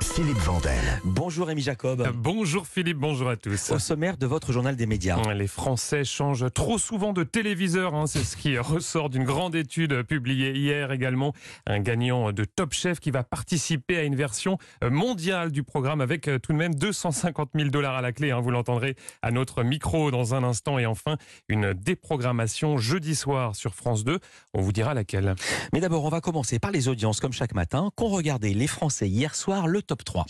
Philippe 0.00 0.38
Vandel. 0.38 1.00
Bonjour 1.04 1.46
Rémi 1.48 1.60
Jacob. 1.60 2.08
Bonjour 2.14 2.66
Philippe, 2.66 2.98
bonjour 2.98 3.28
à 3.28 3.36
tous. 3.36 3.70
Au 3.70 3.78
sommaire 3.78 4.16
de 4.16 4.26
votre 4.26 4.52
journal 4.52 4.76
des 4.76 4.86
médias. 4.86 5.16
Les 5.34 5.46
Français 5.46 6.04
changent 6.04 6.46
trop 6.52 6.78
souvent 6.78 7.12
de 7.12 7.24
téléviseur, 7.24 7.94
hein, 7.94 8.06
c'est 8.06 8.24
ce 8.24 8.36
qui 8.36 8.58
ressort 8.58 9.10
d'une 9.10 9.24
grande 9.24 9.54
étude 9.54 10.02
publiée 10.02 10.52
hier 10.56 10.92
également. 10.92 11.32
Un 11.66 11.80
gagnant 11.80 12.32
de 12.32 12.44
Top 12.44 12.72
Chef 12.72 13.00
qui 13.00 13.10
va 13.10 13.22
participer 13.24 13.96
à 13.96 14.02
une 14.02 14.14
version 14.16 14.58
mondiale 14.82 15.50
du 15.52 15.62
programme 15.62 16.00
avec 16.00 16.28
euh, 16.28 16.38
tout 16.38 16.52
de 16.52 16.58
même 16.58 16.74
250 16.74 17.50
000 17.54 17.70
dollars 17.70 17.96
à 17.96 18.02
la 18.02 18.12
clé. 18.12 18.30
hein, 18.30 18.40
vous 18.40 18.50
l'entendrez 18.50 18.96
à 19.22 19.30
notre 19.30 19.62
micro 19.62 20.10
dans 20.10 20.34
un 20.34 20.42
instant. 20.44 20.78
Et 20.78 20.86
enfin, 20.86 21.16
une 21.48 21.72
déprogrammation 21.74 22.76
jeudi 22.78 23.14
soir 23.14 23.54
sur 23.56 23.74
France 23.74 24.04
2. 24.04 24.18
On 24.54 24.60
vous 24.60 24.72
dira 24.72 24.94
laquelle. 24.94 25.34
Mais 25.72 25.80
d'abord, 25.80 26.04
on 26.04 26.08
va 26.08 26.20
commencer 26.20 26.58
par 26.58 26.70
les 26.70 26.88
audiences 26.88 27.20
comme 27.20 27.32
chaque 27.32 27.54
matin. 27.54 27.90
Qu'ont 27.96 28.08
regardé 28.08 28.54
les 28.54 28.66
Français 28.66 29.08
hier 29.08 29.34
soir 29.34 29.66
le 29.66 29.82
top 29.88 30.04
3 30.04 30.26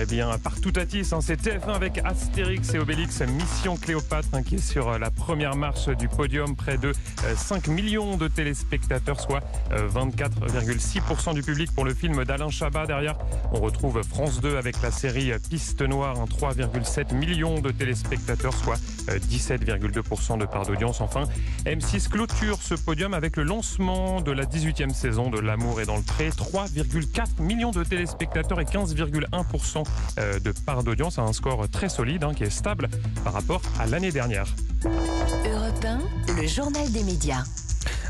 Eh 0.00 0.06
bien, 0.06 0.38
partout 0.38 0.72
à 0.76 0.86
Tis, 0.86 1.08
hein, 1.12 1.18
c'est 1.20 1.40
TF1 1.40 1.74
avec 1.74 2.00
Astérix 2.04 2.72
et 2.74 2.78
Obélix, 2.78 3.20
Mission 3.22 3.76
Cléopâtre, 3.76 4.28
hein, 4.32 4.42
qui 4.44 4.54
est 4.54 4.58
sur 4.58 4.88
euh, 4.88 4.98
la 4.98 5.10
première 5.10 5.56
marche 5.56 5.88
du 5.88 6.08
podium, 6.08 6.54
près 6.54 6.78
de 6.78 6.92
euh, 7.24 7.36
5 7.36 7.66
millions 7.66 8.16
de 8.16 8.28
téléspectateurs, 8.28 9.20
soit 9.20 9.42
euh, 9.72 9.88
24,6% 9.88 11.34
du 11.34 11.42
public 11.42 11.72
pour 11.74 11.84
le 11.84 11.92
film 11.92 12.24
d'Alain 12.24 12.48
Chabat. 12.48 12.86
Derrière, 12.86 13.18
on 13.52 13.58
retrouve 13.58 14.00
France 14.02 14.40
2 14.40 14.56
avec 14.56 14.80
la 14.80 14.92
série 14.92 15.32
Piste 15.50 15.82
Noire, 15.82 16.16
hein, 16.20 16.26
3,7 16.26 17.12
millions 17.12 17.60
de 17.60 17.72
téléspectateurs, 17.72 18.54
soit 18.54 18.76
euh, 18.76 18.95
17,2% 19.08 20.38
de 20.38 20.46
part 20.46 20.66
d'audience. 20.66 21.00
Enfin, 21.00 21.24
M6 21.64 22.08
clôture 22.08 22.58
ce 22.62 22.74
podium 22.74 23.14
avec 23.14 23.36
le 23.36 23.42
lancement 23.42 24.20
de 24.20 24.32
la 24.32 24.44
18e 24.44 24.92
saison 24.92 25.30
de 25.30 25.38
L'amour 25.38 25.80
est 25.80 25.86
dans 25.86 25.96
le 25.96 26.02
pré, 26.02 26.30
3,4 26.30 27.42
millions 27.42 27.70
de 27.70 27.84
téléspectateurs 27.84 28.60
et 28.60 28.64
15,1% 28.64 29.84
euh, 30.18 30.38
de 30.40 30.52
part 30.64 30.82
d'audience, 30.82 31.18
un 31.18 31.32
score 31.32 31.68
très 31.68 31.88
solide 31.88 32.24
hein, 32.24 32.34
qui 32.34 32.44
est 32.44 32.50
stable 32.50 32.88
par 33.24 33.32
rapport 33.32 33.62
à 33.78 33.86
l'année 33.86 34.12
dernière. 34.12 34.46
Europe 34.84 35.84
1, 36.28 36.40
le 36.40 36.46
journal 36.46 36.90
des 36.92 37.02
médias. 37.02 37.44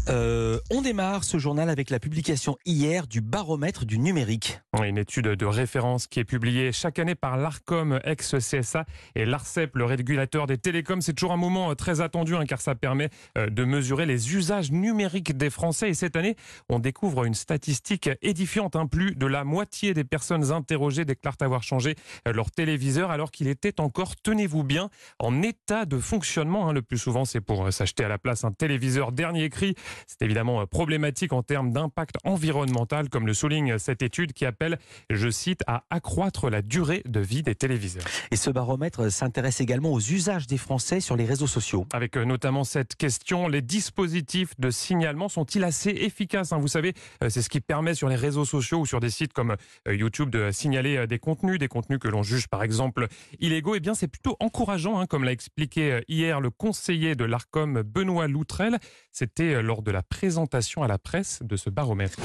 Euh, 0.09 0.59
On 0.71 0.83
démarre 0.83 1.25
ce 1.25 1.39
journal 1.39 1.69
avec 1.69 1.91
la 1.91 1.99
publication 1.99 2.57
hier 2.65 3.07
du 3.07 3.21
baromètre 3.21 3.85
du 3.85 3.99
numérique. 3.99 4.61
Une 4.85 4.99
étude 4.99 5.27
de 5.27 5.47
référence 5.47 6.07
qui 6.07 6.21
est 6.21 6.25
publiée 6.25 6.71
chaque 6.71 6.99
année 6.99 7.15
par 7.15 7.37
l'ARCOM, 7.37 7.99
ex-CSA, 8.05 8.85
et 9.15 9.25
l'ARCEP, 9.25 9.75
le 9.75 9.85
régulateur 9.85 10.47
des 10.47 10.59
télécoms. 10.59 11.01
C'est 11.01 11.15
toujours 11.15 11.33
un 11.33 11.37
moment 11.39 11.71
euh, 11.71 11.75
très 11.75 12.01
attendu 12.01 12.37
hein, 12.37 12.45
car 12.47 12.61
ça 12.61 12.75
permet 12.75 13.09
euh, 13.37 13.49
de 13.49 13.65
mesurer 13.65 14.07
les 14.07 14.35
usages 14.37 14.71
numériques 14.71 15.37
des 15.37 15.51
Français. 15.51 15.89
Et 15.91 15.95
cette 15.95 16.15
année, 16.15 16.37
on 16.69 16.79
découvre 16.79 17.25
une 17.25 17.35
statistique 17.35 18.11
édifiante. 18.23 18.77
hein. 18.77 18.87
Plus 18.87 19.15
de 19.17 19.27
la 19.27 19.45
moitié 19.45 19.95
des 19.95 20.05
personnes 20.05 20.53
interrogées 20.53 21.05
déclarent 21.05 21.37
avoir 21.41 21.63
changé 21.63 21.97
leur 22.27 22.51
téléviseur 22.51 23.11
alors 23.11 23.31
qu'il 23.31 23.49
était 23.49 23.81
encore, 23.81 24.15
tenez-vous 24.17 24.63
bien, 24.63 24.91
en 25.19 25.43
état 25.43 25.85
de 25.85 25.99
fonctionnement. 25.99 26.69
hein. 26.69 26.73
Le 26.73 26.83
plus 26.83 26.99
souvent, 26.99 27.25
c'est 27.25 27.41
pour 27.41 27.73
s'acheter 27.73 28.05
à 28.05 28.09
la 28.09 28.19
place 28.19 28.45
un 28.45 28.53
téléviseur 28.53 29.11
dernier 29.13 29.49
cri. 29.49 29.75
C'est 30.07 30.23
évidemment 30.23 30.61
euh, 30.61 30.67
problématique 30.67 31.33
en 31.33 31.43
termes 31.43 31.73
d'impact 31.73 32.17
environnemental, 32.25 33.09
comme 33.09 33.27
le 33.27 33.35
souligne 33.35 33.79
cette 33.79 34.03
étude 34.03 34.33
qui 34.33 34.45
appelle, 34.45 34.79
je 35.11 35.29
cite, 35.29 35.63
à 35.67 35.85
accroître 35.91 36.51
la 36.51 36.63
durée 36.63 37.03
de 37.07 37.21
vie 37.21 37.43
des 37.43 37.55
téléviseurs. 37.55 38.05
Et 38.31 38.37
ce 38.37 38.51
baromètre 38.51 39.11
s'intéresse 39.11 39.61
également 39.61 39.93
aux 39.93 40.01
usages 40.01 40.47
des 40.47 40.59
Français 40.59 41.01
sur 41.01 41.17
les 41.17 41.25
réseaux 41.25 41.47
sociaux. 41.47 41.87
Avec 41.93 42.17
euh, 42.17 42.25
notamment 42.25 42.65
cette 42.65 42.97
question, 42.97 43.49
les 43.49 43.63
dispositifs 43.63 44.53
de 44.59 44.71
signalement 44.71 45.29
sont-ils 45.29 45.65
assez 45.65 45.91
efficaces 45.91 46.53
hein 46.53 46.59
Vous 46.59 46.69
savez, 46.69 46.95
euh, 47.23 47.29
c'est 47.29 47.43
ce 47.43 47.49
qui 47.49 47.61
permet 47.61 47.95
sur 47.95 48.09
les 48.09 48.17
réseaux 48.17 48.45
sociaux 48.45 48.81
ou 48.81 48.87
sur 48.87 49.01
des 49.01 49.11
sites 49.11 49.33
comme 49.33 49.57
euh, 49.89 49.95
YouTube 49.95 50.31
de 50.31 50.51
signaler 50.51 50.97
euh, 50.97 51.07
des 51.07 51.19
contenus, 51.19 51.59
des 51.59 51.69
contenus 51.69 51.99
que 51.99 52.09
l'on 52.09 52.23
juge 52.23 52.49
par 52.49 52.63
exemple 52.63 53.09
illégaux. 53.41 53.75
Eh 53.75 53.81
bien, 53.81 53.95
c'est 53.95 54.09
plutôt 54.09 54.37
encourageant, 54.41 54.99
hein, 54.99 55.07
comme 55.07 55.25
l'a 55.25 55.33
expliqué 55.33 55.93
euh, 55.93 56.01
hier 56.09 56.41
le 56.41 56.51
conseiller 56.51 57.15
de 57.15 57.25
l'ARCOM 57.25 57.83
Benoît 57.83 58.29
Loutrel. 58.29 58.79
C'était 59.13 59.55
euh, 59.55 59.63
lors 59.63 59.83
de 59.87 59.93
la 59.93 60.03
présentation 60.03 60.83
à 60.83 60.89
la 60.89 60.99
presse 60.99 61.39
de 61.43 61.57
ce 61.57 61.71
baromètre. 61.71 62.19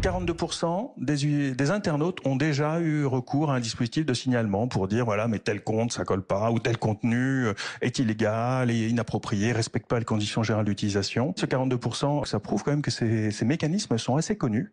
42% 0.00 0.92
des, 0.96 1.70
internautes 1.70 2.18
ont 2.24 2.36
déjà 2.36 2.80
eu 2.80 3.04
recours 3.04 3.50
à 3.50 3.56
un 3.56 3.60
dispositif 3.60 4.06
de 4.06 4.14
signalement 4.14 4.68
pour 4.68 4.86
dire 4.86 5.04
voilà 5.04 5.26
mais 5.26 5.40
tel 5.40 5.62
compte 5.62 5.92
ça 5.92 6.04
colle 6.04 6.22
pas 6.22 6.52
ou 6.52 6.60
tel 6.60 6.78
contenu 6.78 7.46
euh, 7.46 7.54
est 7.80 7.98
illégal 7.98 8.70
et 8.70 8.88
inapproprié, 8.88 9.50
respecte 9.50 9.88
pas 9.88 9.98
les 9.98 10.04
conditions 10.04 10.44
générales 10.44 10.66
d'utilisation. 10.66 11.34
Ce 11.36 11.46
42%, 11.46 12.26
ça 12.26 12.38
prouve 12.38 12.62
quand 12.62 12.70
même 12.70 12.82
que 12.82 12.92
ces, 12.92 13.32
ces 13.32 13.44
mécanismes 13.44 13.98
sont 13.98 14.16
assez 14.16 14.36
connus 14.36 14.72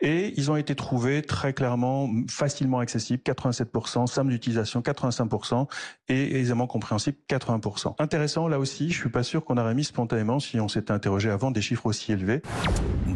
et 0.00 0.32
ils 0.38 0.50
ont 0.50 0.56
été 0.56 0.74
trouvés 0.74 1.20
très 1.20 1.52
clairement 1.52 2.08
facilement 2.28 2.78
accessibles 2.78 3.22
87%, 3.24 4.06
simple 4.06 4.30
d'utilisation 4.30 4.80
85% 4.80 5.66
et 6.08 6.40
aisément 6.40 6.66
compréhensible 6.66 7.18
80%. 7.28 7.96
Intéressant 7.98 8.48
là 8.48 8.58
aussi, 8.58 8.90
je 8.90 8.98
suis 8.98 9.10
pas 9.10 9.22
sûr 9.22 9.44
qu'on 9.44 9.58
aurait 9.58 9.74
mis 9.74 9.84
spontanément 9.84 10.40
si 10.40 10.60
on 10.60 10.68
s'était 10.68 10.92
interrogé 10.92 11.28
avant 11.28 11.50
des 11.50 11.60
chiffres 11.60 11.86
aussi 11.86 12.12
élevés. 12.12 12.40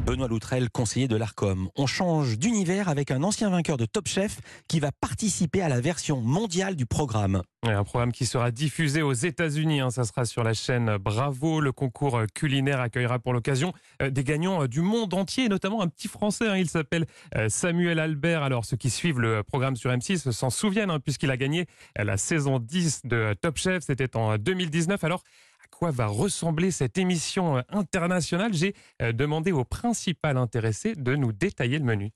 Benoît 0.04 0.28
Loutrel, 0.28 0.70
conseiller 0.70 1.08
de 1.08 1.16
l'ARCOM. 1.16 1.45
On 1.76 1.86
change 1.86 2.38
d'univers 2.38 2.88
avec 2.88 3.10
un 3.10 3.22
ancien 3.22 3.50
vainqueur 3.50 3.76
de 3.76 3.84
Top 3.86 4.08
Chef 4.08 4.38
qui 4.68 4.80
va 4.80 4.90
participer 4.92 5.62
à 5.62 5.68
la 5.68 5.80
version 5.80 6.20
mondiale 6.20 6.76
du 6.76 6.86
programme. 6.86 7.42
Ouais, 7.64 7.72
Un 7.72 7.84
programme 7.84 8.12
qui 8.12 8.26
sera 8.26 8.50
diffusé 8.50 9.02
aux 9.02 9.12
États-Unis. 9.12 9.80
hein. 9.80 9.90
Ça 9.90 10.04
sera 10.04 10.24
sur 10.24 10.42
la 10.44 10.54
chaîne 10.54 10.96
Bravo. 10.98 11.60
Le 11.60 11.72
concours 11.72 12.20
culinaire 12.34 12.80
accueillera 12.80 13.18
pour 13.18 13.32
l'occasion 13.32 13.72
euh, 14.02 14.10
des 14.10 14.24
gagnants 14.24 14.62
euh, 14.62 14.68
du 14.68 14.80
monde 14.82 15.14
entier, 15.14 15.44
et 15.44 15.48
notamment 15.48 15.82
un 15.82 15.88
petit 15.88 16.08
Français. 16.08 16.48
hein. 16.48 16.56
Il 16.56 16.68
s'appelle 16.68 17.06
euh, 17.36 17.48
Samuel 17.48 17.98
Albert. 17.98 18.42
Alors, 18.42 18.64
ceux 18.64 18.76
qui 18.76 18.90
suivent 18.90 19.20
le 19.20 19.42
programme 19.42 19.76
sur 19.76 19.90
M6 19.90 20.30
s'en 20.32 20.50
souviennent, 20.50 20.90
hein, 20.90 21.00
puisqu'il 21.00 21.30
a 21.30 21.36
gagné 21.36 21.66
la 21.96 22.16
saison 22.16 22.58
10 22.58 23.02
de 23.04 23.34
Top 23.40 23.56
Chef. 23.58 23.82
C'était 23.84 24.16
en 24.16 24.32
euh, 24.32 24.36
2019. 24.38 25.02
Alors, 25.04 25.22
à 25.66 25.76
quoi 25.76 25.90
va 25.90 26.06
ressembler 26.06 26.70
cette 26.70 26.96
émission 26.96 27.58
euh, 27.58 27.60
internationale 27.70 28.54
J'ai 28.54 28.74
euh, 29.02 29.12
demandé 29.12 29.52
au 29.52 29.64
principal 29.64 30.36
intéressé 30.36 30.94
de 30.94 31.16
nous 31.16 31.32
détailler 31.32 31.78
le 31.78 31.84
menu. 31.84 32.12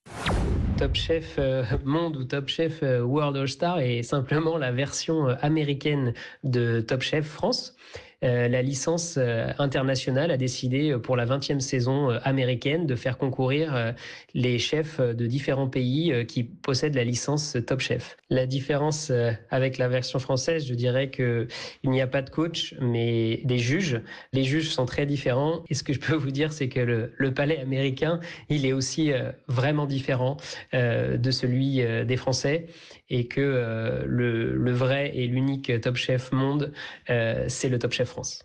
Top 0.78 0.94
Chef 0.94 1.34
euh, 1.38 1.64
Monde 1.84 2.16
ou 2.16 2.24
Top 2.24 2.48
Chef 2.48 2.82
World 2.82 3.36
All 3.36 3.48
Star 3.48 3.80
est 3.80 4.02
simplement 4.02 4.56
la 4.56 4.70
version 4.70 5.26
américaine 5.42 6.14
de 6.44 6.80
Top 6.80 7.02
Chef 7.02 7.26
France. 7.26 7.74
Euh, 8.22 8.48
la 8.48 8.60
licence 8.60 9.14
euh, 9.16 9.48
internationale 9.58 10.30
a 10.30 10.36
décidé 10.36 10.90
euh, 10.90 10.98
pour 10.98 11.16
la 11.16 11.24
20e 11.24 11.60
saison 11.60 12.10
américaine 12.22 12.86
de 12.86 12.94
faire 12.94 13.16
concourir 13.16 13.94
les 14.34 14.58
chefs 14.58 15.00
de 15.00 15.26
différents 15.26 15.68
pays 15.68 16.12
qui 16.26 16.44
possèdent 16.44 16.94
la 16.94 17.04
licence 17.04 17.56
Top 17.66 17.80
Chef. 17.80 18.16
La 18.28 18.46
différence 18.46 19.12
avec 19.50 19.78
la 19.78 19.88
version 19.88 20.18
française, 20.18 20.66
je 20.66 20.74
dirais 20.74 21.10
que 21.10 21.46
il 21.82 21.90
n'y 21.90 22.00
a 22.00 22.06
pas 22.06 22.22
de 22.22 22.30
coach, 22.30 22.74
mais 22.80 23.40
des 23.44 23.58
juges. 23.58 24.00
Les 24.32 24.44
juges 24.44 24.70
sont 24.70 24.86
très 24.86 25.06
différents. 25.06 25.64
Et 25.68 25.74
ce 25.74 25.82
que 25.82 25.92
je 25.92 26.00
peux 26.00 26.14
vous 26.14 26.30
dire, 26.30 26.52
c'est 26.52 26.68
que 26.68 26.80
le, 26.80 27.34
palais 27.34 27.58
américain, 27.58 28.20
il 28.48 28.66
est 28.66 28.72
aussi 28.72 29.12
vraiment 29.48 29.86
différent 29.86 30.36
de 30.72 31.30
celui 31.30 31.82
des 32.06 32.16
Français 32.16 32.66
et 33.08 33.26
que 33.26 34.04
le, 34.06 34.54
le 34.56 34.72
vrai 34.72 35.10
et 35.14 35.26
l'unique 35.26 35.80
Top 35.80 35.96
Chef 35.96 36.32
monde, 36.32 36.72
c'est 37.06 37.68
le 37.68 37.78
Top 37.78 37.92
Chef 37.92 38.09
France. 38.10 38.44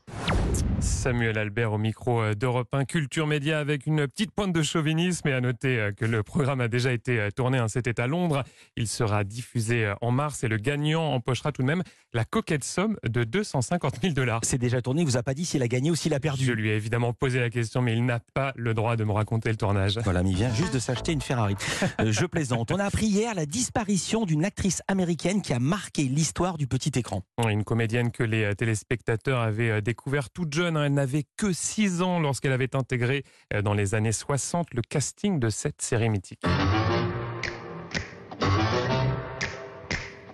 Samuel 0.79 1.37
Albert 1.37 1.73
au 1.73 1.77
micro 1.77 2.21
euh, 2.21 2.33
d'Europe 2.35 2.67
1 2.73 2.85
Culture 2.85 3.25
Média 3.27 3.59
avec 3.59 3.85
une 3.85 4.07
petite 4.07 4.31
pointe 4.31 4.53
de 4.53 4.61
chauvinisme 4.61 5.27
et 5.27 5.33
à 5.33 5.41
noter 5.41 5.79
euh, 5.79 5.91
que 5.91 6.05
le 6.05 6.21
programme 6.23 6.61
a 6.61 6.67
déjà 6.67 6.91
été 6.91 7.19
euh, 7.19 7.29
tourné, 7.31 7.57
hein, 7.57 7.67
c'était 7.67 7.99
à 7.99 8.07
Londres. 8.07 8.43
Il 8.77 8.87
sera 8.87 9.23
diffusé 9.23 9.91
en 10.01 10.11
mars 10.11 10.43
et 10.43 10.47
le 10.47 10.57
gagnant 10.57 11.13
empochera 11.13 11.51
tout 11.51 11.61
de 11.61 11.67
même 11.67 11.83
la 12.13 12.25
coquette 12.25 12.63
somme 12.63 12.97
de 13.03 13.23
250 13.23 14.01
000 14.01 14.13
dollars. 14.13 14.41
C'est 14.43 14.57
déjà 14.57 14.81
tourné, 14.81 15.01
il 15.01 15.05
vous 15.05 15.17
a 15.17 15.23
pas 15.23 15.33
dit 15.33 15.45
s'il 15.45 15.63
a 15.63 15.67
gagné 15.67 15.91
ou 15.91 15.95
s'il 15.95 16.13
a 16.13 16.17
Je 16.17 16.21
perdu. 16.21 16.53
lui 16.53 16.69
ai 16.69 16.75
évidemment 16.75 17.13
posé 17.13 17.39
la 17.39 17.49
question, 17.49 17.81
mais 17.81 17.93
il 17.93 18.05
n'a 18.05 18.19
pas 18.33 18.53
le 18.55 18.73
droit 18.73 18.95
de 18.95 19.03
me 19.03 19.11
raconter 19.11 19.49
le 19.49 19.57
tournage. 19.57 19.99
Voilà, 20.03 20.23
mais 20.23 20.29
il 20.31 20.35
vient 20.35 20.53
juste 20.53 20.73
de 20.73 20.79
s'acheter 20.79 21.11
une 21.11 21.21
Ferrari. 21.21 21.55
Euh, 22.01 22.11
je 22.11 22.25
plaisante. 22.25 22.71
On 22.71 22.79
a 22.79 22.83
appris 22.85 23.05
hier 23.05 23.33
la 23.35 23.45
disparition 23.45 24.25
d'une 24.25 24.43
actrice 24.43 24.81
américaine 24.87 25.41
qui 25.41 25.53
a 25.53 25.59
marqué 25.59 26.03
l'histoire 26.03 26.57
du 26.57 26.67
petit 26.67 26.91
écran. 26.95 27.21
Une 27.47 27.63
comédienne 27.63 28.11
que 28.11 28.23
les 28.23 28.53
téléspectateurs 28.55 29.39
avaient 29.39 29.54
euh, 29.63 29.81
découvert 29.81 30.29
toute 30.29 30.53
jeune. 30.53 30.77
hein. 30.77 30.85
Elle 30.85 30.93
n'avait 30.93 31.23
que 31.37 31.51
6 31.53 32.01
ans 32.01 32.19
lorsqu'elle 32.19 32.51
avait 32.51 32.75
intégré 32.75 33.23
euh, 33.53 33.61
dans 33.61 33.73
les 33.73 33.95
années 33.95 34.11
60 34.11 34.73
le 34.73 34.81
casting 34.81 35.39
de 35.39 35.49
cette 35.49 35.81
série 35.81 36.09
mythique. 36.09 36.41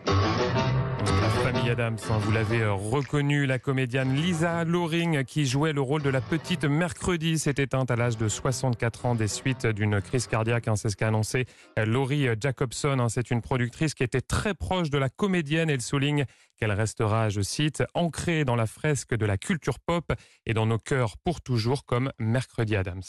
La 0.06 1.30
famille 1.54 1.70
Adams, 1.70 1.98
hein, 2.10 2.18
vous 2.20 2.32
l'avez 2.32 2.62
euh, 2.62 2.74
reconnu, 2.74 3.46
la 3.46 3.60
comédienne 3.60 4.14
Lisa 4.16 4.64
Loring 4.64 5.24
qui 5.24 5.46
jouait 5.46 5.74
le 5.74 5.82
rôle 5.82 6.02
de 6.02 6.10
la 6.10 6.22
petite 6.22 6.66
mercredi 6.66 7.38
s'est 7.40 7.56
éteinte 7.58 7.92
à 7.92 7.96
l'âge 7.96 8.18
de 8.18 8.28
64 8.28 9.06
ans 9.06 9.16
des 9.16 9.28
suites 9.28 9.68
d'une 9.68 10.02
crise 10.02 10.28
cardiaque, 10.28 10.68
hein, 10.68 10.76
c'est 10.76 10.90
ce 10.90 10.96
qu'a 10.96 11.08
annoncé 11.08 11.46
Laurie 11.78 12.28
Jacobson. 12.40 13.08
C'est 13.10 13.32
une 13.32 13.42
productrice 13.42 13.94
qui 13.94 14.04
était 14.04 14.22
très 14.22 14.54
proche 14.54 14.90
de 14.90 14.98
la 14.98 15.10
comédienne. 15.10 15.70
Elle 15.70 15.82
souligne 15.82 16.26
qu'elle 16.62 16.72
restera, 16.74 17.30
je 17.30 17.42
cite, 17.42 17.82
ancrée 17.96 18.46
dans 18.46 18.56
la 18.56 18.68
fresque 18.68 19.16
de 19.16 19.26
la 19.26 19.40
culture 19.40 19.80
pop 19.80 20.14
et 20.46 20.54
dans 20.54 20.68
nos 20.68 20.78
cœurs 20.78 21.18
pour 21.18 21.42
toujours 21.42 21.86
comme 21.86 22.12
Mercredi 22.20 22.76
Adams. 22.76 23.02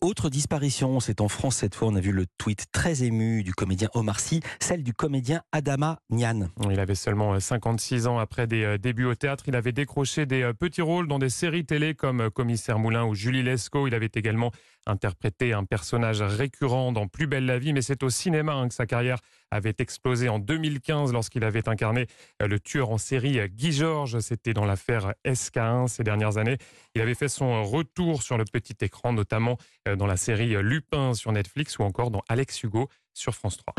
Autre 0.00 0.30
disparition, 0.30 1.00
c'est 1.00 1.20
en 1.20 1.26
France 1.26 1.56
cette 1.56 1.74
fois, 1.74 1.88
on 1.88 1.96
a 1.96 2.00
vu 2.00 2.12
le 2.12 2.26
tweet 2.38 2.66
très 2.70 3.02
ému 3.02 3.42
du 3.42 3.52
comédien 3.52 3.88
Omar 3.94 4.20
Sy, 4.20 4.42
celle 4.60 4.84
du 4.84 4.94
comédien 4.94 5.42
Adama 5.50 5.98
Nian. 6.08 6.50
Il 6.70 6.78
avait 6.78 6.94
seulement 6.94 7.40
56 7.40 8.06
ans 8.06 8.20
après 8.20 8.46
des 8.46 8.78
débuts 8.78 9.06
au 9.06 9.16
théâtre. 9.16 9.44
Il 9.48 9.56
avait 9.56 9.72
décroché 9.72 10.24
des 10.24 10.52
petits 10.56 10.82
rôles 10.82 11.08
dans 11.08 11.18
des 11.18 11.30
séries 11.30 11.66
télé 11.66 11.94
comme 11.96 12.30
Commissaire 12.30 12.78
Moulin 12.78 13.04
ou 13.04 13.16
Julie 13.16 13.42
Lescaut. 13.42 13.88
Il 13.88 13.94
avait 13.96 14.10
également 14.14 14.52
interprété 14.86 15.52
un 15.52 15.64
personnage 15.64 16.22
récurrent 16.22 16.92
dans 16.92 17.08
Plus 17.08 17.26
belle 17.26 17.46
la 17.46 17.58
vie, 17.58 17.72
mais 17.72 17.82
c'est 17.82 18.04
au 18.04 18.10
cinéma 18.10 18.52
hein, 18.52 18.68
que 18.68 18.74
sa 18.74 18.86
carrière 18.86 19.18
avait 19.54 19.74
explosé 19.78 20.28
en 20.28 20.38
2015 20.38 21.12
lorsqu'il 21.12 21.44
avait 21.44 21.68
incarné 21.68 22.06
euh, 22.42 22.48
le 22.48 22.58
tueur 22.58 22.90
en 22.90 22.98
série 22.98 23.38
euh, 23.38 23.46
Guy 23.46 23.72
Georges. 23.72 24.18
C'était 24.18 24.52
dans 24.52 24.64
l'affaire 24.64 25.14
SK1 25.24 25.86
ces 25.86 26.02
dernières 26.02 26.38
années. 26.38 26.58
Il 26.94 27.00
avait 27.00 27.14
fait 27.14 27.28
son 27.28 27.62
retour 27.62 28.22
sur 28.22 28.36
le 28.36 28.44
petit 28.44 28.74
écran, 28.80 29.12
notamment 29.12 29.56
euh, 29.88 29.96
dans 29.96 30.06
la 30.06 30.16
série 30.16 30.60
Lupin 30.62 31.14
sur 31.14 31.30
Netflix 31.32 31.78
ou 31.78 31.82
encore 31.82 32.10
dans 32.10 32.22
Alex 32.28 32.62
Hugo 32.64 32.88
sur 33.14 33.34
France 33.34 33.58
3. 33.58 33.74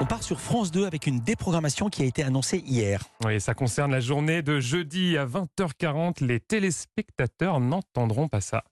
On 0.00 0.04
part 0.04 0.22
sur 0.22 0.40
France 0.40 0.72
2 0.72 0.84
avec 0.84 1.06
une 1.06 1.20
déprogrammation 1.20 1.88
qui 1.88 2.02
a 2.02 2.06
été 2.06 2.24
annoncée 2.24 2.62
hier. 2.66 3.04
Oui, 3.24 3.40
ça 3.40 3.54
concerne 3.54 3.92
la 3.92 4.00
journée 4.00 4.42
de 4.42 4.58
jeudi 4.58 5.16
à 5.16 5.26
20h40. 5.26 6.24
Les 6.24 6.40
téléspectateurs 6.40 7.60
n'entendront 7.60 8.28
pas 8.28 8.40
ça. 8.40 8.64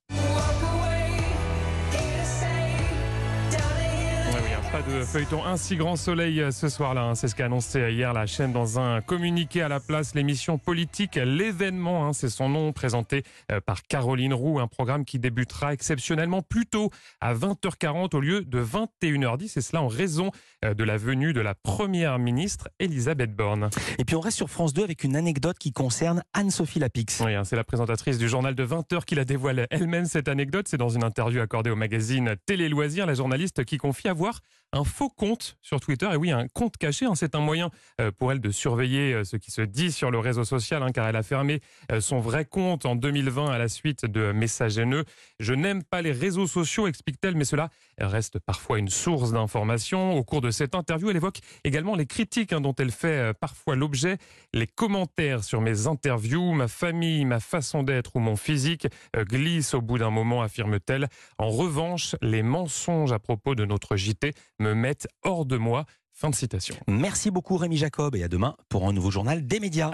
Pas 4.74 4.82
de 4.82 5.04
feuilleton 5.04 5.44
ainsi 5.44 5.76
grand 5.76 5.94
soleil 5.94 6.40
euh, 6.40 6.50
ce 6.50 6.68
soir-là. 6.68 7.04
Hein. 7.04 7.14
C'est 7.14 7.28
ce 7.28 7.36
qu'a 7.36 7.44
annoncé 7.44 7.92
hier 7.92 8.12
la 8.12 8.26
chaîne 8.26 8.52
dans 8.52 8.80
un 8.80 9.02
communiqué 9.02 9.62
à 9.62 9.68
la 9.68 9.78
place. 9.78 10.16
L'émission 10.16 10.58
politique, 10.58 11.14
l'événement, 11.14 12.08
hein, 12.08 12.12
c'est 12.12 12.28
son 12.28 12.48
nom, 12.48 12.72
présenté 12.72 13.22
euh, 13.52 13.60
par 13.60 13.84
Caroline 13.84 14.34
Roux. 14.34 14.58
Un 14.58 14.66
programme 14.66 15.04
qui 15.04 15.20
débutera 15.20 15.72
exceptionnellement 15.72 16.42
plus 16.42 16.66
tôt 16.66 16.90
à 17.20 17.34
20h40 17.34 18.16
au 18.16 18.20
lieu 18.20 18.40
de 18.40 18.60
21h10. 18.60 19.56
Et 19.56 19.60
cela 19.60 19.80
en 19.80 19.86
raison 19.86 20.32
euh, 20.64 20.74
de 20.74 20.82
la 20.82 20.96
venue 20.96 21.32
de 21.32 21.40
la 21.40 21.54
première 21.54 22.18
ministre 22.18 22.68
Elisabeth 22.80 23.32
Borne. 23.32 23.70
Et 24.00 24.04
puis 24.04 24.16
on 24.16 24.20
reste 24.20 24.38
sur 24.38 24.50
France 24.50 24.72
2 24.72 24.82
avec 24.82 25.04
une 25.04 25.14
anecdote 25.14 25.56
qui 25.56 25.70
concerne 25.72 26.24
Anne-Sophie 26.32 26.80
Lapix. 26.80 27.22
Oui, 27.24 27.36
hein, 27.36 27.44
c'est 27.44 27.54
la 27.54 27.62
présentatrice 27.62 28.18
du 28.18 28.28
journal 28.28 28.56
de 28.56 28.66
20h 28.66 29.04
qui 29.04 29.14
la 29.14 29.24
dévoile 29.24 29.68
elle-même 29.70 30.06
cette 30.06 30.26
anecdote. 30.26 30.66
C'est 30.66 30.78
dans 30.78 30.88
une 30.88 31.04
interview 31.04 31.40
accordée 31.40 31.70
au 31.70 31.76
magazine 31.76 32.34
Télé 32.44 32.68
Loisirs, 32.68 33.06
la 33.06 33.14
journaliste 33.14 33.64
qui 33.64 33.76
confie 33.76 34.08
avoir 34.08 34.40
un 34.74 34.84
faux 34.84 35.08
compte 35.08 35.56
sur 35.62 35.80
Twitter. 35.80 36.08
Et 36.12 36.16
oui, 36.16 36.32
un 36.32 36.48
compte 36.48 36.76
caché, 36.76 37.06
hein, 37.06 37.14
c'est 37.14 37.34
un 37.34 37.40
moyen 37.40 37.70
euh, 38.00 38.10
pour 38.10 38.32
elle 38.32 38.40
de 38.40 38.50
surveiller 38.50 39.14
euh, 39.14 39.24
ce 39.24 39.36
qui 39.36 39.52
se 39.52 39.62
dit 39.62 39.92
sur 39.92 40.10
le 40.10 40.18
réseau 40.18 40.44
social, 40.44 40.82
hein, 40.82 40.90
car 40.92 41.06
elle 41.06 41.16
a 41.16 41.22
fermé 41.22 41.60
euh, 41.92 42.00
son 42.00 42.18
vrai 42.18 42.44
compte 42.44 42.84
en 42.84 42.96
2020 42.96 43.50
à 43.50 43.58
la 43.58 43.68
suite 43.68 44.04
de 44.04 44.32
messages 44.32 44.76
haineux. 44.76 45.04
Je 45.38 45.54
n'aime 45.54 45.84
pas 45.84 46.02
les 46.02 46.10
réseaux 46.10 46.48
sociaux, 46.48 46.88
explique-t-elle, 46.88 47.36
mais 47.36 47.44
cela 47.44 47.70
reste 47.98 48.40
parfois 48.40 48.78
une 48.80 48.88
source 48.88 49.32
d'information. 49.32 50.16
Au 50.16 50.24
cours 50.24 50.40
de 50.40 50.50
cette 50.50 50.74
interview, 50.74 51.08
elle 51.10 51.16
évoque 51.16 51.38
également 51.62 51.94
les 51.94 52.06
critiques 52.06 52.52
hein, 52.52 52.60
dont 52.60 52.74
elle 52.76 52.90
fait 52.90 53.32
parfois 53.34 53.76
l'objet, 53.76 54.18
les 54.52 54.66
commentaires 54.66 55.44
sur 55.44 55.60
mes 55.60 55.86
interviews, 55.86 56.52
ma 56.52 56.66
famille, 56.66 57.24
ma 57.24 57.38
façon 57.38 57.84
d'être 57.84 58.16
ou 58.16 58.18
mon 58.18 58.34
physique 58.34 58.88
glissent 59.16 59.74
au 59.74 59.80
bout 59.80 59.98
d'un 59.98 60.10
moment, 60.10 60.42
affirme-t-elle. 60.42 61.08
En 61.38 61.50
revanche, 61.50 62.16
les 62.20 62.42
mensonges 62.42 63.12
à 63.12 63.20
propos 63.20 63.54
de 63.54 63.64
notre 63.64 63.96
JT 63.96 64.32
me 64.64 64.74
mettent 64.74 65.06
hors 65.22 65.44
de 65.46 65.56
moi. 65.56 65.84
Fin 66.16 66.30
de 66.30 66.34
citation. 66.34 66.76
Merci 66.86 67.30
beaucoup 67.30 67.56
Rémi 67.56 67.76
Jacob 67.76 68.14
et 68.14 68.22
à 68.22 68.28
demain 68.28 68.54
pour 68.68 68.88
un 68.88 68.92
nouveau 68.92 69.10
journal 69.10 69.46
des 69.46 69.58
médias. 69.58 69.90